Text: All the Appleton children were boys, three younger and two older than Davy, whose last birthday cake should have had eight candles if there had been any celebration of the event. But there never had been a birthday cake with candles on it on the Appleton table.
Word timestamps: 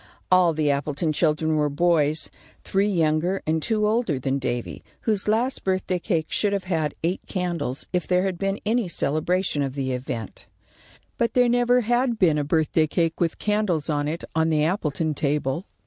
All 0.31 0.53
the 0.55 0.71
Appleton 0.71 1.13
children 1.13 1.57
were 1.57 1.69
boys, 1.69 2.31
three 2.63 2.87
younger 2.89 3.43
and 3.45 3.61
two 3.61 3.85
older 3.87 4.17
than 4.17 4.39
Davy, 4.39 4.83
whose 5.01 5.27
last 5.27 5.63
birthday 5.63 5.99
cake 5.99 6.25
should 6.31 6.53
have 6.53 6.63
had 6.63 6.95
eight 7.03 7.21
candles 7.27 7.85
if 7.93 8.07
there 8.07 8.23
had 8.23 8.39
been 8.39 8.59
any 8.65 8.87
celebration 8.87 9.61
of 9.61 9.75
the 9.75 9.91
event. 9.91 10.47
But 11.19 11.35
there 11.35 11.47
never 11.47 11.81
had 11.81 12.17
been 12.17 12.39
a 12.39 12.43
birthday 12.43 12.87
cake 12.87 13.19
with 13.19 13.37
candles 13.37 13.91
on 13.91 14.07
it 14.07 14.23
on 14.35 14.49
the 14.49 14.63
Appleton 14.65 15.13
table. 15.13 15.67